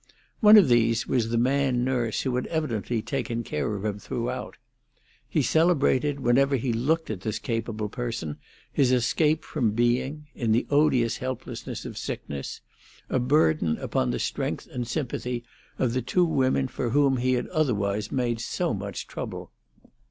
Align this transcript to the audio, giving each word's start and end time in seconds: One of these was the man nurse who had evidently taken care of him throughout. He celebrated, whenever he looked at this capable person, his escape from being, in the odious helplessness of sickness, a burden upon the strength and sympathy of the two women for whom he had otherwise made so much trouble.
One 0.39 0.57
of 0.57 0.67
these 0.67 1.05
was 1.05 1.29
the 1.29 1.37
man 1.37 1.83
nurse 1.83 2.21
who 2.23 2.35
had 2.35 2.47
evidently 2.47 3.03
taken 3.03 3.43
care 3.43 3.75
of 3.75 3.85
him 3.85 3.99
throughout. 3.99 4.57
He 5.29 5.43
celebrated, 5.43 6.21
whenever 6.21 6.55
he 6.55 6.73
looked 6.73 7.11
at 7.11 7.21
this 7.21 7.37
capable 7.37 7.87
person, 7.87 8.37
his 8.73 8.91
escape 8.91 9.43
from 9.43 9.73
being, 9.73 10.25
in 10.33 10.53
the 10.53 10.65
odious 10.71 11.17
helplessness 11.17 11.85
of 11.85 11.99
sickness, 11.99 12.61
a 13.09 13.19
burden 13.19 13.77
upon 13.77 14.09
the 14.09 14.17
strength 14.17 14.67
and 14.71 14.87
sympathy 14.87 15.43
of 15.77 15.93
the 15.93 16.01
two 16.01 16.25
women 16.25 16.67
for 16.67 16.89
whom 16.89 17.17
he 17.17 17.33
had 17.33 17.45
otherwise 17.49 18.11
made 18.11 18.39
so 18.39 18.73
much 18.73 19.05
trouble. 19.05 19.51